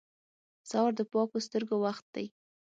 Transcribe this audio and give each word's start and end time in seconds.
سهار 0.69 0.91
د 0.99 1.01
پاکو 1.11 1.37
سترګو 1.45 1.75
وخت 1.85 2.05
دی. 2.15 2.25